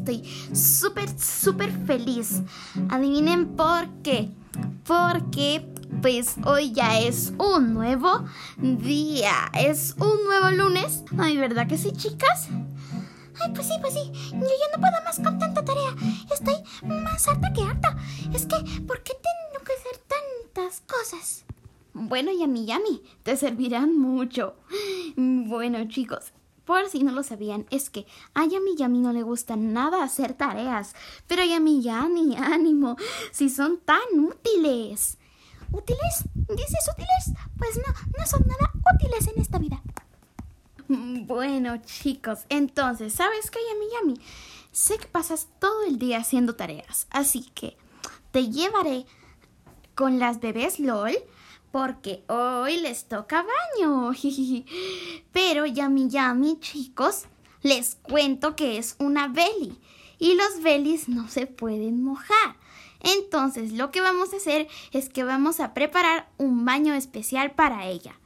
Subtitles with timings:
[0.00, 0.24] estoy
[0.54, 2.42] súper, súper feliz.
[2.88, 4.30] Adivinen por qué.
[4.86, 5.66] Porque
[6.02, 8.24] pues hoy ya es un nuevo
[8.58, 9.50] día.
[9.54, 11.04] Es un nuevo lunes.
[11.18, 12.48] Ay, ¿verdad que sí, chicas?
[13.40, 14.10] Ay, pues sí, pues sí.
[14.32, 15.94] Yo ya no puedo más con tanta tarea.
[16.32, 16.54] Estoy
[16.86, 17.96] más harta que harta.
[18.34, 21.44] Es que, ¿por qué tengo que hacer tantas cosas?
[21.92, 24.54] Bueno, Yami Yami, te servirán mucho.
[25.16, 26.32] Bueno, chicos,
[26.70, 30.34] por si no lo sabían, es que a Yami Yami no le gusta nada hacer
[30.34, 30.94] tareas.
[31.26, 32.96] Pero Yami Yami, ánimo,
[33.32, 35.18] si son tan útiles.
[35.72, 36.22] ¿Útiles?
[36.48, 37.36] ¿Dices útiles?
[37.58, 39.82] Pues no, no son nada útiles en esta vida.
[40.86, 44.20] Bueno, chicos, entonces, ¿sabes qué, Yami Yami?
[44.70, 47.76] Sé que pasas todo el día haciendo tareas, así que
[48.30, 49.06] te llevaré
[49.96, 51.16] con las bebés LOL
[51.70, 54.12] porque hoy les toca baño.
[55.32, 57.26] Pero Yami Yami, chicos,
[57.62, 59.78] les cuento que es una belly
[60.18, 62.56] y los bellies no se pueden mojar.
[63.00, 67.86] Entonces, lo que vamos a hacer es que vamos a preparar un baño especial para
[67.86, 68.20] ella.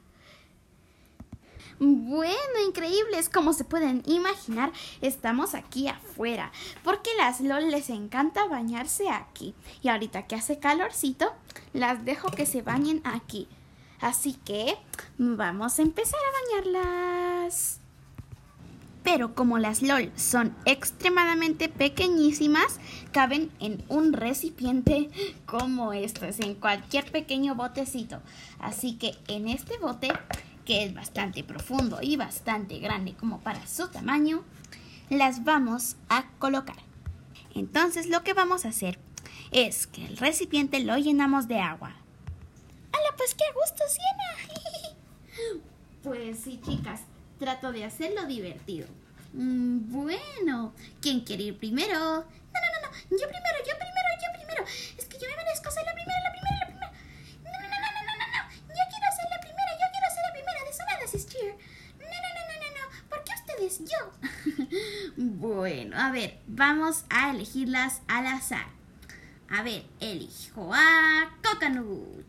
[1.81, 2.35] Bueno,
[2.67, 9.55] increíbles, como se pueden imaginar, estamos aquí afuera, porque las LOL les encanta bañarse aquí.
[9.83, 11.33] Y ahorita que hace calorcito,
[11.73, 13.49] las dejo que se bañen aquí.
[14.01, 14.77] Así que
[15.19, 17.81] vamos a empezar a bañarlas.
[19.03, 22.81] Pero como las LOL son extremadamente pequeñísimas,
[23.13, 25.11] caben en un recipiente
[25.45, 28.23] como estos, en cualquier pequeño botecito.
[28.59, 30.11] Así que en este bote
[30.65, 34.45] que es bastante profundo y bastante grande como para su tamaño,
[35.11, 36.77] las vamos a colocar.
[37.55, 38.99] Entonces lo que vamos a hacer
[39.53, 41.95] es que el recipiente lo llenamos de agua.
[42.93, 44.95] ¡Hala, pues qué gusto, Siena!
[46.03, 47.03] pues sí, chicas,
[47.39, 48.89] trato de hacerlo divertido.
[49.33, 51.93] Mm, bueno, ¿quién quiere ir primero?
[51.95, 53.94] No, no, no, no, yo primero, yo primero, yo primero.
[63.81, 64.65] Yo.
[65.17, 68.67] bueno, a ver, vamos a elegirlas al azar.
[69.51, 72.25] A ver, elijo a Coconut.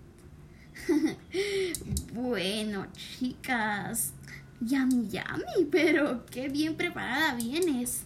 [2.13, 4.13] bueno, chicas,
[4.61, 8.03] Yami, yami, pero qué bien preparada vienes.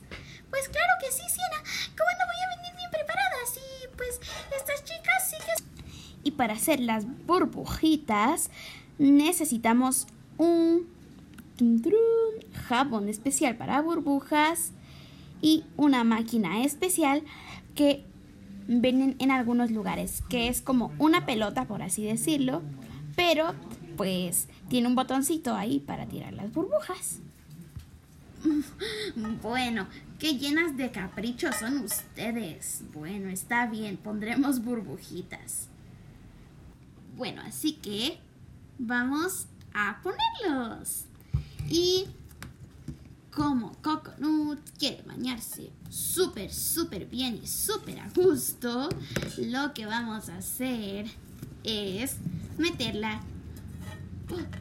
[0.49, 1.63] Pues claro que sí, Siena.
[1.97, 3.35] ¿Cómo no voy a venir bien preparada?
[3.53, 4.19] Sí, pues
[4.57, 5.83] estas chicas sí que...
[6.23, 8.49] Y para hacer las burbujitas
[8.97, 10.07] necesitamos
[10.37, 10.89] un
[12.67, 14.71] jabón especial para burbujas
[15.41, 17.23] y una máquina especial
[17.75, 18.05] que
[18.67, 22.61] venden en algunos lugares, que es como una pelota, por así decirlo,
[23.15, 23.53] pero
[23.97, 27.19] pues tiene un botoncito ahí para tirar las burbujas.
[29.41, 29.87] Bueno,
[30.17, 32.83] qué llenas de caprichos son ustedes.
[32.93, 35.67] Bueno, está bien, pondremos burbujitas.
[37.17, 38.19] Bueno, así que
[38.77, 41.08] vamos a ponerlos.
[41.67, 42.05] Y
[43.31, 48.89] como Coconut quiere bañarse súper, súper bien y súper a gusto,
[49.37, 51.07] lo que vamos a hacer
[51.63, 52.17] es
[52.57, 53.21] meterla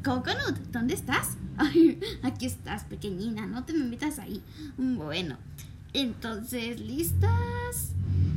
[0.02, 1.36] Coconut, ¿dónde estás?
[2.22, 4.42] Aquí estás, pequeñina, no te me metas ahí.
[4.76, 5.36] Bueno,
[5.92, 7.92] entonces, ¿listas?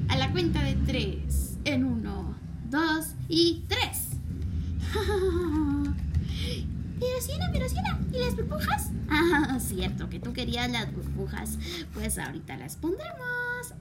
[0.09, 1.57] A la cuenta de tres.
[1.63, 2.35] En uno,
[2.69, 4.07] dos y tres.
[7.01, 8.89] Pero Siena, ¿y las burbujas?
[9.13, 11.57] Ah, cierto, que tú querías las burbujas.
[11.93, 13.73] Pues ahorita las pondremos.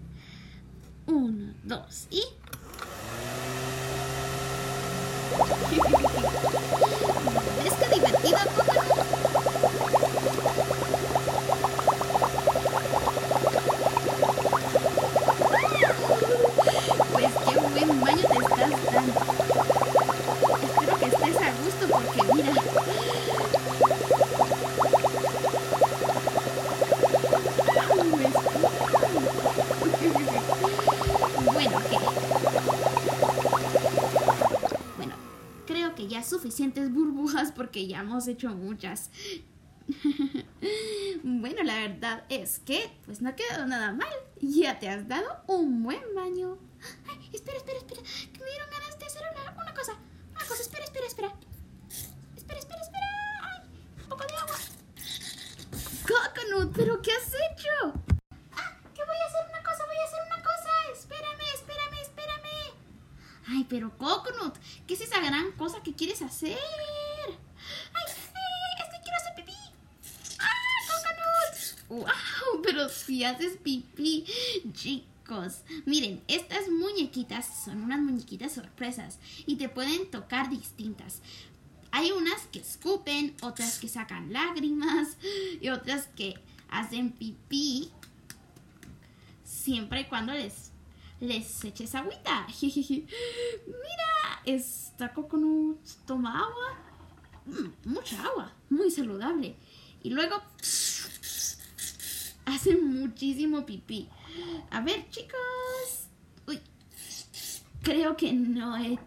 [1.07, 2.21] Uno, dos y...
[7.63, 8.39] ¿Ves qué divertido,
[36.51, 39.11] suficientes burbujas porque ya hemos hecho muchas.
[41.23, 44.13] bueno, la verdad es que pues no ha quedado nada mal.
[44.41, 46.59] Ya te has dado un buen baño.
[47.09, 49.93] Ay, espera, espera, espera me dieron ganas de hacer una, una cosa.
[50.33, 51.33] Una cosa, espera, espera, espera.
[52.37, 53.07] Espera, espera, espera.
[53.43, 53.69] Ay,
[54.03, 54.57] un poco de agua.
[56.03, 57.93] Coconut, ¿pero qué has hecho?
[58.57, 60.71] Ah, que voy a hacer una cosa, voy a hacer una cosa.
[60.93, 62.91] Espérame, espérame, espérame.
[63.47, 64.57] Ay, pero Coconut,
[64.87, 66.59] ¿qué es esa gran cosa que quieres hacer?
[67.95, 69.53] Ay, sí, es que quiero hacer pipí.
[70.39, 70.55] ¡Ah,
[71.89, 72.07] Coconut!
[72.07, 72.63] ¡Wow!
[72.63, 74.25] Pero si haces pipí,
[74.73, 75.63] chicos.
[75.85, 81.21] Miren, estas muñequitas son unas muñequitas sorpresas y te pueden tocar distintas.
[81.93, 85.17] Hay unas que escupen, otras que sacan lágrimas
[85.61, 86.35] y otras que
[86.69, 87.91] hacen pipí
[89.45, 90.71] siempre y cuando les,
[91.21, 92.47] les eches agüita.
[92.63, 94.11] Mira,
[94.45, 96.79] esta coconut toma agua.
[97.47, 99.57] Mm, mucha agua, muy saludable.
[100.03, 100.37] Y luego
[102.47, 104.09] hace muchísimo pipí.
[104.71, 106.09] A ver, chicos.
[106.47, 106.61] Uy,
[107.83, 108.99] creo que no he...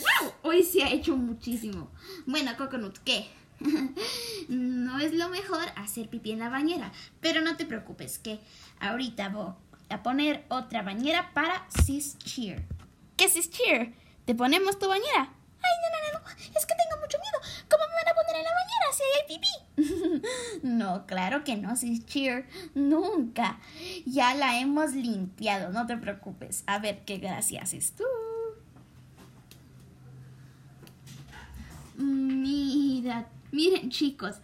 [0.00, 0.32] ¡Wow!
[0.42, 1.90] Hoy se ha hecho muchísimo.
[2.26, 3.28] Bueno, Coconut, ¿qué?
[4.48, 8.40] no es lo mejor hacer pipí en la bañera, pero no te preocupes que
[8.80, 9.52] ahorita voy
[9.90, 12.64] a poner otra bañera para Sis Cheer.
[13.16, 13.92] ¿Qué Sis Cheer?
[14.24, 15.34] ¿Te ponemos tu bañera?
[15.62, 17.66] Ay, no, no, no, es que tengo mucho miedo.
[17.68, 20.62] ¿Cómo me van a poner en la bañera si hay pipí?
[20.62, 22.48] no, claro que no, Sis Cheer.
[22.74, 23.58] Nunca.
[24.06, 26.64] Ya la hemos limpiado, no te preocupes.
[26.66, 28.04] A ver qué gracia haces tú.
[31.96, 34.36] Mira, miren chicos,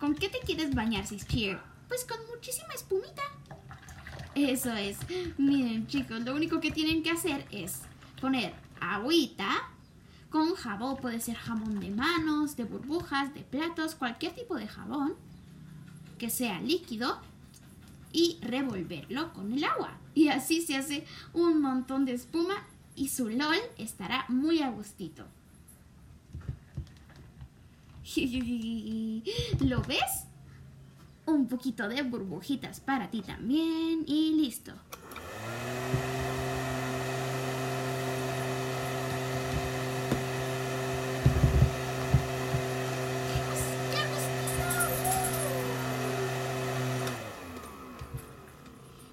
[0.00, 1.60] ¿con qué te quieres bañar, Sis Cheer?
[1.86, 3.22] Pues con muchísima espumita.
[4.34, 4.98] Eso es.
[5.38, 7.82] Miren chicos, lo único que tienen que hacer es
[8.20, 9.48] poner agüita
[10.30, 10.96] con jabón.
[10.96, 15.14] Puede ser jabón de manos, de burbujas, de platos, cualquier tipo de jabón
[16.18, 17.20] que sea líquido
[18.12, 19.98] y revolverlo con el agua.
[20.14, 22.54] Y así se hace un montón de espuma
[22.96, 25.26] y su LOL estará muy a gustito.
[29.60, 30.26] ¿Lo ves?
[31.26, 34.72] Un poquito de burbujitas para ti también y listo.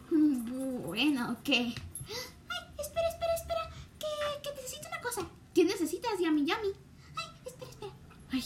[0.10, 1.56] Bueno, ¿qué?
[1.56, 3.70] Ay, espera, espera, espera.
[3.98, 5.28] Que, que necesito una cosa.
[5.54, 6.68] ¿Qué necesitas, Yami Yami?
[7.16, 7.92] Ay, espera, espera.
[8.32, 8.40] Ay,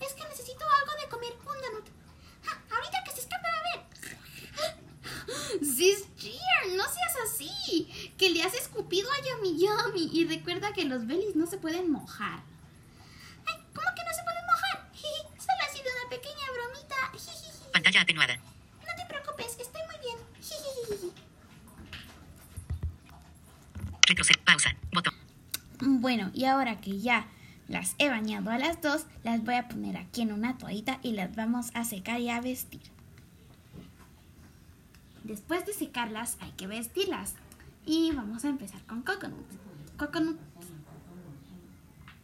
[0.00, 1.32] Es que necesito algo de comer.
[1.32, 1.88] Un donut.
[2.48, 5.64] Ah, ahorita que se escapa, a ver.
[5.64, 8.12] Sis Cheer, no seas así.
[8.18, 10.10] Que le has escupido a Yami Yami.
[10.74, 12.40] Que los belis no se pueden mojar.
[13.46, 14.88] Ay, ¿cómo que no se pueden mojar?
[15.38, 16.96] Solo ha sido una pequeña bromita.
[17.72, 18.36] Pantalla atenuada.
[18.36, 21.12] No te preocupes, estoy muy bien.
[24.08, 24.42] Retroceder.
[24.44, 24.70] Pausa.
[24.92, 25.14] Botón.
[25.80, 27.26] Bueno, y ahora que ya
[27.68, 31.12] las he bañado a las dos, las voy a poner aquí en una toallita y
[31.12, 32.82] las vamos a secar y a vestir.
[35.24, 37.34] Después de secarlas hay que vestirlas.
[37.84, 39.46] Y vamos a empezar con Coconut.
[39.98, 40.38] Coconut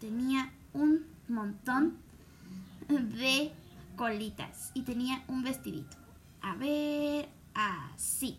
[0.01, 1.97] tenía un montón
[2.89, 3.53] de
[3.97, 5.97] colitas y tenía un vestidito.
[6.41, 8.39] A ver, así.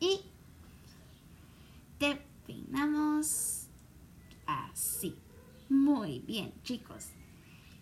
[0.00, 0.20] Y
[1.98, 3.68] te peinamos
[4.46, 5.16] así.
[5.68, 7.06] Muy bien, chicos.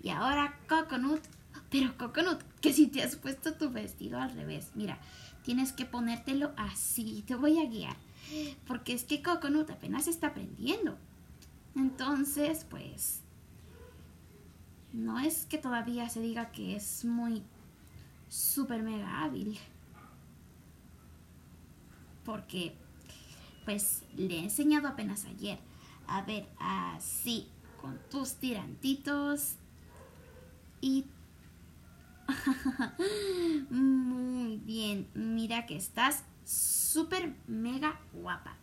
[0.02, 1.22] Y ahora Coconut.
[1.70, 4.72] Pero Coconut, que si te has puesto tu vestido al revés.
[4.74, 4.98] Mira,
[5.44, 7.24] tienes que ponértelo así.
[7.26, 7.96] Te voy a guiar.
[8.66, 10.98] Porque es que Coconut apenas está aprendiendo.
[11.74, 13.22] Entonces, pues...
[14.92, 17.44] No es que todavía se diga que es muy
[18.28, 19.58] súper mega hábil.
[22.24, 22.74] Porque
[23.64, 25.58] pues le he enseñado apenas ayer.
[26.08, 27.46] A ver, así,
[27.80, 29.54] con tus tirantitos.
[30.80, 31.06] Y...
[33.70, 38.56] Muy bien, mira que estás súper mega guapa.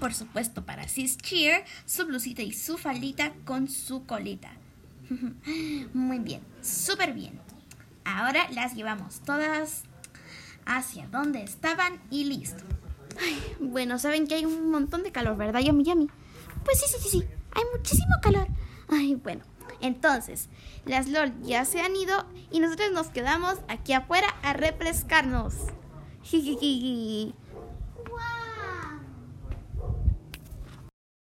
[0.00, 4.50] Por supuesto para Sis Cheer, su blusita y su faldita con su colita.
[5.92, 7.38] Muy bien, súper bien.
[8.04, 9.82] Ahora las llevamos todas
[10.64, 12.64] hacia donde estaban y listo.
[13.60, 16.08] Bueno, saben que hay un montón de calor, ¿verdad, Yami Yami?
[16.64, 17.24] Pues sí, sí, sí, sí.
[17.52, 18.46] Hay muchísimo calor.
[18.88, 19.42] Ay, bueno.
[19.82, 20.48] Entonces,
[20.86, 25.54] las LOL ya se han ido y nosotros nos quedamos aquí afuera a refrescarnos.
[26.22, 27.34] Jijiji.